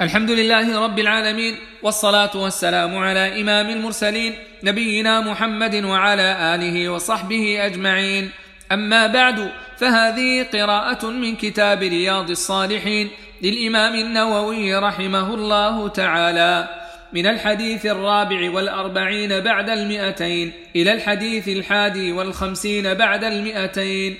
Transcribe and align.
الحمد 0.00 0.30
لله 0.30 0.84
رب 0.84 0.98
العالمين 0.98 1.56
والصلاة 1.82 2.30
والسلام 2.34 2.98
على 2.98 3.40
إمام 3.40 3.70
المرسلين 3.70 4.34
نبينا 4.62 5.20
محمد 5.20 5.84
وعلى 5.84 6.54
آله 6.54 6.88
وصحبه 6.88 7.66
أجمعين. 7.66 8.30
أما 8.72 9.06
بعد 9.06 9.50
فهذه 9.78 10.46
قراءة 10.52 11.06
من 11.06 11.36
كتاب 11.36 11.82
رياض 11.82 12.30
الصالحين 12.30 13.10
للإمام 13.42 13.94
النووي 13.94 14.74
رحمه 14.74 15.34
الله 15.34 15.88
تعالى. 15.88 16.68
من 17.12 17.26
الحديث 17.26 17.86
الرابع 17.86 18.50
والأربعين 18.50 19.40
بعد 19.40 19.70
المئتين 19.70 20.52
إلى 20.76 20.92
الحديث 20.92 21.48
الحادي 21.48 22.12
والخمسين 22.12 22.94
بعد 22.94 23.24
المئتين. 23.24 24.18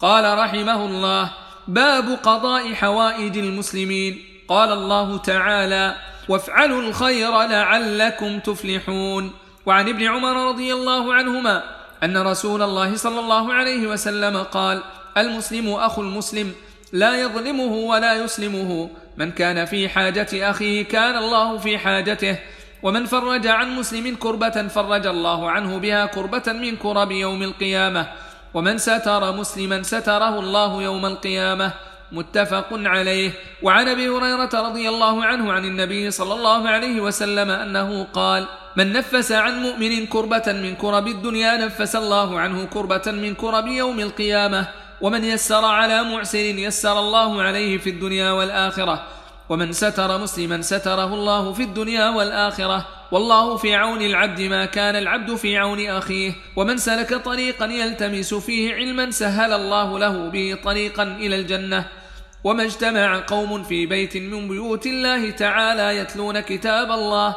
قال 0.00 0.38
رحمه 0.38 0.86
الله 0.86 1.30
باب 1.68 2.18
قضاء 2.22 2.74
حوائج 2.74 3.38
المسلمين. 3.38 4.29
قال 4.50 4.72
الله 4.72 5.18
تعالى 5.18 5.94
وافعلوا 6.28 6.82
الخير 6.82 7.30
لعلكم 7.30 8.38
تفلحون 8.38 9.32
وعن 9.66 9.88
ابن 9.88 10.02
عمر 10.02 10.48
رضي 10.48 10.74
الله 10.74 11.14
عنهما 11.14 11.62
أن 12.02 12.18
رسول 12.18 12.62
الله 12.62 12.96
صلى 12.96 13.20
الله 13.20 13.52
عليه 13.52 13.86
وسلم 13.86 14.42
قال 14.42 14.82
المسلم 15.16 15.74
أخو 15.74 16.02
المسلم 16.02 16.52
لا 16.92 17.20
يظلمه 17.20 17.72
ولا 17.74 18.14
يسلمه. 18.14 18.90
من 19.16 19.30
كان 19.30 19.64
في 19.64 19.88
حاجة 19.88 20.50
أخيه 20.50 20.84
كان 20.84 21.16
الله 21.16 21.58
في 21.58 21.78
حاجته. 21.78 22.38
ومن 22.82 23.06
فرج 23.06 23.46
عن 23.46 23.76
مسلم 23.76 24.16
كربة 24.16 24.68
فرج 24.68 25.06
الله 25.06 25.50
عنه 25.50 25.78
بها 25.78 26.06
كربة 26.06 26.52
من 26.52 26.76
كرب 26.76 27.10
يوم 27.10 27.42
القيامة. 27.42 28.06
ومن 28.54 28.78
ستر 28.78 29.32
مسلما 29.32 29.82
ستره 29.82 30.38
الله 30.38 30.82
يوم 30.82 31.06
القيامة. 31.06 31.89
متفق 32.12 32.68
عليه. 32.72 33.30
وعن 33.62 33.88
أبي 33.88 34.08
هريرة 34.08 34.50
رضي 34.54 34.88
الله 34.88 35.24
عنه 35.24 35.52
عن 35.52 35.64
النبي 35.64 36.10
صلى 36.10 36.34
الله 36.34 36.68
عليه 36.68 37.00
وسلم 37.00 37.50
أنه 37.50 38.04
قال 38.04 38.46
من 38.76 38.92
نفس 38.92 39.32
عن 39.32 39.62
مؤمن 39.62 40.06
كربة 40.06 40.42
من 40.46 40.74
كرب 40.74 41.08
الدنيا 41.08 41.56
نفس 41.56 41.96
الله 41.96 42.40
عنه 42.40 42.64
كربة 42.64 43.02
من 43.06 43.34
كرب 43.34 43.66
يوم 43.66 44.00
القيامة. 44.00 44.68
ومن 45.00 45.24
يسر 45.24 45.64
على 45.64 46.02
معسر 46.02 46.38
يسر 46.38 46.98
الله 46.98 47.42
عليه 47.42 47.78
في 47.78 47.90
الدنيا 47.90 48.30
والآخرة. 48.30 49.06
ومن 49.48 49.72
ستر 49.72 50.18
مسلما 50.18 50.62
ستره 50.62 51.14
الله 51.14 51.52
في 51.52 51.62
الدنيا 51.62 52.08
والآخرة. 52.08 52.86
والله 53.12 53.56
في 53.56 53.74
عون 53.74 54.02
العبد 54.02 54.40
ما 54.40 54.64
كان 54.64 54.96
العبد 54.96 55.34
في 55.34 55.58
عون 55.58 55.86
أخيه. 55.86 56.32
ومن 56.56 56.78
سلك 56.78 57.14
طريقا 57.14 57.66
يلتمس 57.66 58.34
فيه 58.34 58.74
علما 58.74 59.10
سهل 59.10 59.52
الله 59.52 59.98
له 59.98 60.28
به 60.30 60.58
طريقا 60.64 61.02
إلى 61.02 61.36
الجنة. 61.36 61.99
وما 62.44 62.62
اجتمع 62.64 63.20
قوم 63.26 63.62
في 63.62 63.86
بيت 63.86 64.16
من 64.16 64.48
بيوت 64.48 64.86
الله 64.86 65.30
تعالى 65.30 65.96
يتلون 65.96 66.40
كتاب 66.40 66.92
الله 66.92 67.36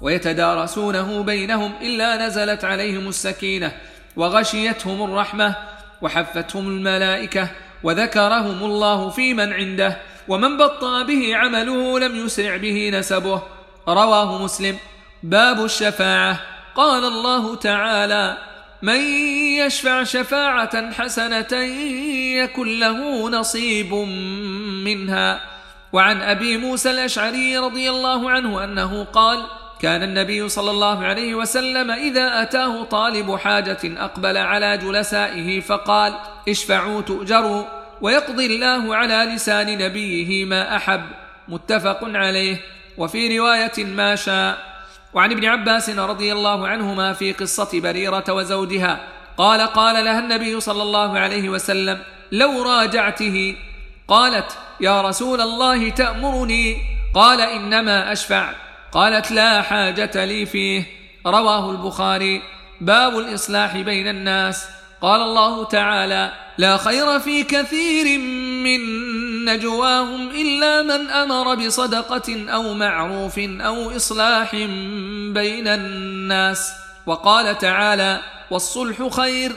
ويتدارسونه 0.00 1.22
بينهم 1.22 1.72
إلا 1.80 2.26
نزلت 2.26 2.64
عليهم 2.64 3.08
السكينة 3.08 3.72
وغشيتهم 4.16 5.10
الرحمة 5.10 5.56
وحفتهم 6.02 6.66
الملائكة 6.68 7.48
وذكرهم 7.82 8.64
الله 8.64 9.10
في 9.10 9.34
من 9.34 9.52
عنده 9.52 9.96
ومن 10.28 10.56
بطأ 10.56 11.02
به 11.02 11.36
عمله 11.36 11.98
لم 11.98 12.26
يسرع 12.26 12.56
به 12.56 12.90
نسبه. 12.94 13.42
رواه 13.88 14.42
مسلم. 14.42 14.76
باب 15.22 15.64
الشفاعة. 15.64 16.40
قال 16.74 17.04
الله 17.04 17.56
تعالى 17.56 18.36
من 18.84 19.00
يشفع 19.64 20.04
شفاعة 20.04 20.92
حسنة 20.92 21.60
يكن 22.36 22.78
له 22.78 23.30
نصيب 23.30 23.94
منها. 24.84 25.40
وعن 25.92 26.22
أبي 26.22 26.56
موسى 26.56 26.90
الأشعري 26.90 27.58
رضي 27.58 27.90
الله 27.90 28.30
عنه 28.30 28.64
أنه 28.64 29.04
قال 29.04 29.46
كان 29.80 30.02
النبي 30.02 30.48
صلى 30.48 30.70
الله 30.70 31.04
عليه 31.04 31.34
وسلم 31.34 31.90
إذا 31.90 32.42
أتاه 32.42 32.84
طالب 32.84 33.36
حاجة 33.36 33.78
أقبل 33.84 34.36
على 34.36 34.78
جلسائه 34.78 35.60
فقال 35.60 36.14
اشفعوا 36.48 37.00
تؤجروا 37.00 37.64
ويقضي 38.00 38.46
الله 38.46 38.96
على 38.96 39.34
لسان 39.34 39.78
نبيه 39.78 40.44
ما 40.44 40.76
أحب. 40.76 41.02
متفق 41.48 41.98
عليه. 42.02 42.60
وفي 42.98 43.38
رواية 43.38 43.84
ما 43.84 44.16
شاء. 44.16 44.73
وعن 45.14 45.32
ابن 45.32 45.44
عباس 45.44 45.90
رضي 45.90 46.32
الله 46.32 46.68
عنهما 46.68 47.12
في 47.12 47.32
قصة 47.32 47.80
بريرة 47.80 48.24
وزوجها. 48.28 49.08
قال 49.36 49.60
قال 49.60 50.04
لها 50.04 50.18
النبي 50.18 50.60
صلى 50.60 50.82
الله 50.82 51.18
عليه 51.18 51.48
وسلم 51.48 51.98
لو 52.32 52.62
راجعته. 52.62 53.56
قالت 54.08 54.58
يا 54.80 55.02
رسول 55.02 55.40
الله 55.40 55.88
تأمرني؟ 55.88 56.76
قال 57.14 57.40
إنما 57.40 58.12
أشفع. 58.12 58.52
قالت 58.92 59.32
لا 59.32 59.62
حاجة 59.62 60.24
لي 60.24 60.46
فيه. 60.46 60.84
رواه 61.26 61.70
البخاري. 61.70 62.42
باب 62.80 63.18
الإصلاح 63.18 63.76
بين 63.76 64.08
الناس. 64.08 64.68
قال 65.00 65.20
الله 65.20 65.64
تعالى 65.64 66.32
لا 66.58 66.76
خير 66.76 67.20
في 67.20 67.42
كثير 67.42 68.18
من 68.64 68.80
نجواهم 69.44 70.30
إلا 70.30 70.82
من 70.82 71.10
أمر 71.10 71.54
بصدقة 71.54 72.50
أو 72.50 72.74
معروف 72.74 73.38
أو 73.38 73.96
إصلاح 73.96 74.54
بين 75.34 75.68
الناس. 75.68 76.72
وقال 77.06 77.58
تعالى 77.58 78.20
والصلح 78.50 79.08
خير. 79.08 79.52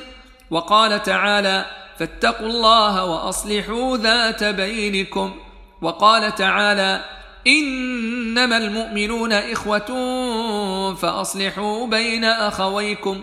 وقال 0.52 1.04
تعالى 1.04 1.66
فاتقوا 2.00 2.48
الله 2.48 3.06
وأصلحوا 3.06 3.98
ذات 3.98 4.44
بينكم. 4.44 5.36
وقال 5.82 6.36
تعالى 6.36 7.02
إنما 7.48 8.58
المؤمنون 8.58 9.34
إخوة 9.34 9.90
فأصلحوا 10.96 11.88
بين 11.88 12.26
أخويكم. 12.26 13.22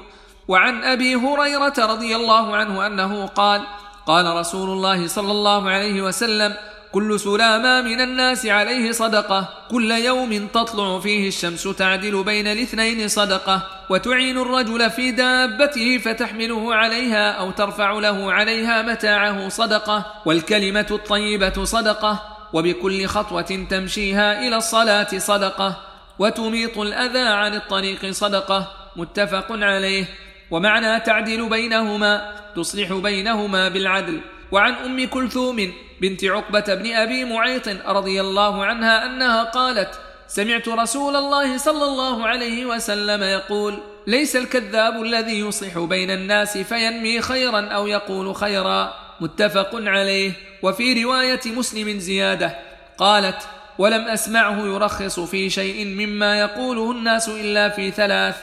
وعن 0.49 0.85
أبي 0.85 1.15
هريرة 1.15 1.75
رضي 1.79 2.17
الله 2.17 2.57
عنه 2.57 2.87
أنه 2.87 3.27
قال 3.27 3.63
قال 4.07 4.37
رسول 4.37 4.71
الله 4.71 5.07
صلى 5.07 5.31
الله 5.33 5.71
عليه 5.71 6.03
وسلم 6.03 6.55
كل 6.93 7.21
سلامة 7.21 7.83
من 7.83 8.01
الناس 8.01 8.47
عليه 8.47 8.93
صدقة 8.93 9.49
كل 9.71 9.91
يوم 9.91 10.47
تطلع 10.47 11.01
فيه 11.01 11.29
الشمس 11.29 11.63
تعدل 11.63 12.25
بين 12.25 12.47
الاثنين 12.47 13.09
صدقة 13.09 13.67
وتعين 13.91 14.39
الرجل 14.39 14.91
في 14.91 15.11
دابته 15.11 15.99
فتحمله 15.99 16.75
عليها 16.75 17.31
أو 17.31 17.51
ترفع 17.51 17.93
له 17.93 18.33
عليها 18.33 18.83
متاعه 18.83 19.49
صدقة 19.49 20.07
والكلمة 20.27 20.87
الطيبة 20.91 21.65
صدقة 21.65 22.23
وبكل 22.53 23.07
خطوة 23.07 23.67
تمشيها 23.71 24.49
إلى 24.49 24.57
الصلاة 24.57 25.19
صدقة 25.19 25.77
وتميط 26.19 26.79
الأذى 26.79 27.29
عن 27.29 27.55
الطريق 27.55 28.11
صدقة 28.11 28.73
متفق 28.97 29.47
عليه 29.51 30.05
ومعنى 30.51 31.01
تعدل 31.01 31.49
بينهما 31.49 32.34
تصلح 32.57 32.93
بينهما 32.93 33.69
بالعدل. 33.69 34.21
وعن 34.53 34.73
أم 34.73 35.09
كلثوم 35.09 35.73
بنت 36.01 36.25
عقبة 36.25 36.75
بن 36.75 36.93
أبي 36.93 37.25
معيط 37.25 37.69
رضي 37.69 38.21
الله 38.21 38.65
عنها 38.65 39.07
أنها 39.07 39.43
قالت 39.43 39.99
سمعت 40.29 40.69
رسول 40.69 41.17
الله 41.17 41.59
صلى 41.59 41.85
الله 41.85 42.27
عليه 42.27 42.67
وسلم 42.67 43.23
يقول 43.23 43.79
ليس 44.07 44.37
الكذاب 44.37 45.03
الذي 45.03 45.41
يصلح 45.41 45.79
بين 45.79 46.11
الناس 46.11 46.59
فينمي 46.59 47.21
خيرا 47.21 47.61
أو 47.61 47.87
يقول 47.87 48.35
خيرا. 48.35 48.95
متفق 49.21 49.71
عليه. 49.75 50.33
وفي 50.63 51.05
رواية 51.05 51.41
مسلم 51.47 51.99
زيادة 51.99 52.57
قالت 52.99 53.39
ولم 53.79 54.09
أسمعه 54.09 54.67
يرخص 54.67 55.21
في 55.21 55.51
شيء 55.51 55.87
مما 55.87 56.41
يقوله 56.41 56.91
الناس 56.91 57.29
إلا 57.29 57.69
في 57.69 57.91
ثلاث. 57.91 58.37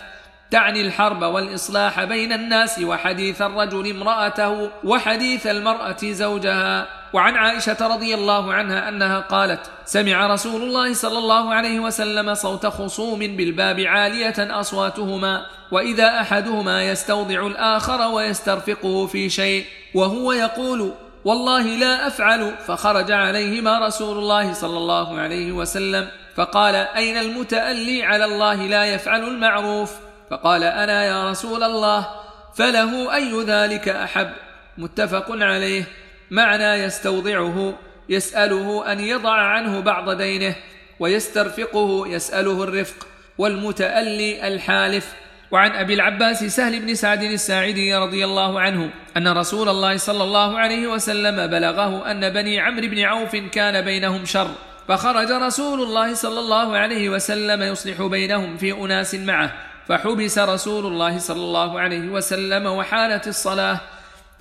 تعني 0.52 0.82
الحرب 0.82 1.22
والإصلاح 1.22 2.04
بين 2.04 2.34
الناس 2.34 2.80
وحديث 2.80 3.42
الرجل 3.42 3.90
امرأته 3.90 4.70
وحديث 4.84 5.48
المرأة 5.48 5.98
زوجها. 6.04 6.88
وعن 7.14 7.36
عائشة 7.36 7.78
رضي 7.82 8.16
الله 8.16 8.54
عنها 8.54 8.90
أنها 8.90 9.20
قالت 9.20 9.60
سمع 9.86 10.28
رسول 10.28 10.62
الله 10.62 10.94
صلى 10.94 11.18
الله 11.18 11.54
عليه 11.54 11.80
وسلم 11.80 12.34
صوت 12.34 12.66
خصوم 12.66 13.20
بالباب 13.20 13.80
عالية 13.80 14.60
أصواتهما 14.60 15.46
وإذا 15.72 16.22
أحدهما 16.22 16.84
يستوضع 16.84 17.48
الآخر 17.48 18.12
ويسترفقه 18.12 19.08
في 19.08 19.30
شيء 19.30 19.66
وهو 19.96 20.32
يقول 20.32 20.92
والله 21.26 21.62
لا 21.62 22.08
أفعل. 22.08 22.56
فخرج 22.68 23.12
عليهما 23.12 23.88
رسول 23.88 24.18
الله 24.18 24.54
صلى 24.54 24.78
الله 24.78 25.20
عليه 25.20 25.52
وسلم 25.52 26.08
فقال 26.36 26.76
أين 26.76 27.18
المتألي 27.18 28.04
على 28.04 28.26
الله 28.26 28.56
لا 28.56 28.86
يفعل 28.86 29.24
المعروف؟ 29.24 30.11
فقال 30.32 30.64
أنا 30.64 31.06
يا 31.06 31.30
رسول 31.30 31.64
الله 31.64 32.08
فله 32.56 33.16
أي 33.16 33.44
ذلك 33.44 33.90
أحب؟ 33.90 34.30
متفق 34.78 35.26
عليه. 35.30 35.84
معنى 36.32 36.74
يستوضعه 36.74 37.74
يسأله 38.10 38.92
أن 38.92 39.00
يضع 39.00 39.34
عنه 39.34 39.80
بعض 39.80 40.10
دينه 40.10 40.56
ويسترفقه 41.00 42.08
يسأله 42.08 42.64
الرفق. 42.64 43.08
والمتألي 43.38 44.48
الحالف. 44.48 45.14
وعن 45.52 45.72
أبي 45.72 45.94
العباس 45.94 46.44
سهل 46.44 46.80
بن 46.80 46.96
سعد 46.96 47.24
الساعدي 47.24 47.96
رضي 47.96 48.26
الله 48.26 48.60
عنه 48.60 48.90
أن 49.18 49.28
رسول 49.28 49.70
الله 49.70 49.98
صلى 49.98 50.24
الله 50.24 50.60
عليه 50.60 50.88
وسلم 50.88 51.48
بلغه 51.48 52.12
أن 52.12 52.30
بني 52.30 52.60
عمرو 52.60 52.88
بن 52.88 53.00
عوف 53.00 53.36
كان 53.36 53.86
بينهم 53.86 54.26
شر. 54.26 54.52
فخرج 54.88 55.32
رسول 55.32 55.82
الله 55.82 56.14
صلى 56.14 56.40
الله 56.40 56.78
عليه 56.78 57.10
وسلم 57.10 57.62
يصلح 57.62 58.02
بينهم 58.02 58.58
في 58.58 58.72
أناس 58.72 59.16
معه. 59.16 59.71
فحبس 59.92 60.40
رسول 60.40 60.86
الله 60.86 61.20
صلى 61.20 61.44
الله 61.44 61.80
عليه 61.80 62.10
وسلم 62.10 62.66
وحالت 62.66 63.28
الصلاة 63.28 63.80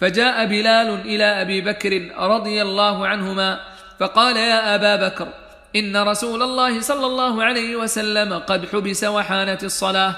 فجاء 0.00 0.47
بلال 0.47 1.00
إلى 1.00 1.25
أبي 1.43 1.61
بكر 1.61 2.11
رضي 2.19 2.62
الله 2.62 3.06
عنهما 3.06 3.61
فقال 3.99 4.37
يا 4.37 4.75
أبا 4.75 5.08
بكر 5.08 5.29
إن 5.76 5.97
رسول 5.97 6.43
الله 6.43 6.81
صلى 6.81 7.06
الله 7.06 7.44
عليه 7.44 7.76
وسلم 7.76 8.38
قد 8.38 8.69
حبس 8.73 9.05
وحانت 9.05 9.64
الصلاة 9.64 10.14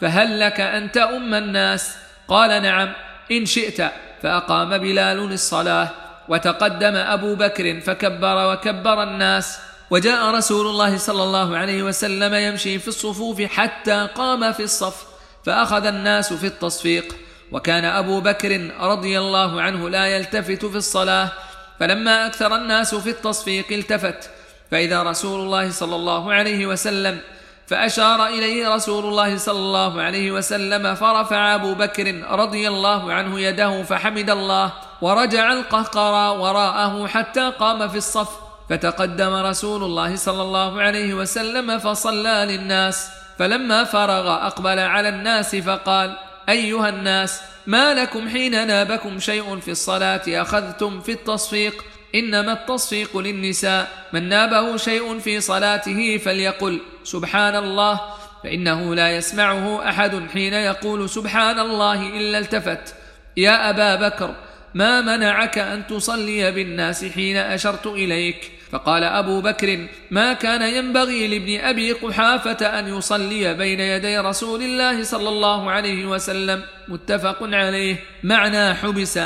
فهل 0.00 0.40
لك 0.40 0.60
أن 0.60 0.92
تأم 0.92 1.34
الناس؟ 1.34 1.96
قال 2.28 2.62
نعم 2.62 2.92
إن 3.32 3.46
شئت. 3.46 3.82
فأقام 4.22 4.78
بلال 4.78 5.32
الصلاة 5.32 5.88
وتقدم 6.28 6.96
أبو 6.96 7.34
بكر 7.34 7.80
فكبر 7.80 8.52
وكبر 8.52 9.02
الناس 9.02 9.58
وجاء 9.92 10.34
رسول 10.34 10.66
الله 10.66 10.96
صلى 10.96 11.22
الله 11.22 11.56
عليه 11.56 11.82
وسلم 11.82 12.34
يمشي 12.34 12.78
في 12.78 12.88
الصفوف 12.88 13.42
حتى 13.42 14.08
قام 14.14 14.52
في 14.52 14.62
الصف 14.62 15.04
فأخذ 15.44 15.86
الناس 15.86 16.32
في 16.32 16.46
التصفيق. 16.46 17.16
وكان 17.52 17.84
أبو 17.84 18.20
بكر 18.20 18.70
رضي 18.80 19.18
الله 19.18 19.60
عنه 19.62 19.88
لا 19.88 20.06
يلتفت 20.06 20.64
في 20.64 20.76
الصلاة 20.76 21.32
فلما 21.80 22.26
أكثر 22.26 22.56
الناس 22.56 22.94
في 22.94 23.10
التصفيق 23.10 23.72
التفت. 23.72 24.30
فإذا 24.70 25.02
رسول 25.02 25.40
الله 25.40 25.70
صلى 25.70 25.96
الله 25.96 26.32
عليه 26.32 26.66
وسلم 26.66 27.20
فأشار 27.66 28.26
إليه 28.26 28.74
رسول 28.74 29.04
الله 29.04 29.36
صلى 29.36 29.58
الله 29.58 30.02
عليه 30.02 30.32
وسلم 30.32 30.94
فرفع 30.94 31.54
أبو 31.54 31.74
بكر 31.74 32.22
رضي 32.30 32.68
الله 32.68 33.12
عنه 33.12 33.40
يده 33.40 33.82
فحمد 33.82 34.30
الله 34.30 34.72
ورجع 35.02 35.52
القهقرى 35.52 36.38
وراءه 36.38 37.06
حتى 37.06 37.52
قام 37.58 37.88
في 37.88 37.96
الصف. 37.96 38.51
فتقدم 38.68 39.34
رسول 39.34 39.84
الله 39.84 40.16
صلى 40.16 40.42
الله 40.42 40.80
عليه 40.80 41.14
وسلم 41.14 41.78
فصلى 41.78 42.46
للناس 42.48 43.08
فلما 43.38 43.84
فرغ 43.84 44.46
أقبل 44.46 44.78
على 44.78 45.08
الناس 45.08 45.56
فقال 45.56 46.16
أيها 46.48 46.88
الناس 46.88 47.40
ما 47.66 47.94
لكم 47.94 48.28
حين 48.28 48.66
نابكم 48.66 49.18
شيء 49.18 49.60
في 49.60 49.70
الصلاة 49.70 50.22
أخذتم 50.28 51.00
في 51.00 51.12
التصفيق؟ 51.12 51.84
إنما 52.14 52.52
التصفيق 52.52 53.18
للنساء 53.18 53.88
من 54.12 54.28
نابه 54.28 54.76
شيء 54.76 55.18
في 55.18 55.40
صلاته 55.40 56.18
فليقل 56.18 56.80
سبحان 57.04 57.56
الله 57.56 58.00
فإنه 58.44 58.94
لا 58.94 59.16
يسمعه 59.16 59.88
أحد 59.88 60.28
حين 60.32 60.52
يقول 60.52 61.10
سبحان 61.10 61.58
الله 61.58 62.08
إلا 62.08 62.38
التفت. 62.38 62.94
يا 63.36 63.70
أبا 63.70 64.08
بكر 64.08 64.34
ما 64.74 65.00
منعك 65.00 65.58
أن 65.58 65.86
تصلي 65.86 66.50
بالناس 66.50 67.04
حين 67.04 67.36
أشرت 67.36 67.86
إليك؟ 67.86 68.50
فقال 68.70 69.04
أبو 69.04 69.40
بكر 69.40 69.86
ما 70.10 70.32
كان 70.32 70.62
ينبغي 70.62 71.28
لابن 71.28 71.60
أبي 71.60 71.92
قحافة 71.92 72.78
أن 72.78 72.88
يصلي 72.98 73.54
بين 73.54 73.80
يدي 73.80 74.18
رسول 74.18 74.62
الله 74.62 75.02
صلى 75.02 75.28
الله 75.28 75.70
عليه 75.70 76.06
وسلم. 76.06 76.62
متفق 76.88 77.38
عليه. 77.42 77.96
معنى 78.22 78.74
حبس 78.74 79.20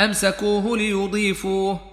أمسكوه 0.00 0.76
ليضيفوه. 0.76 1.91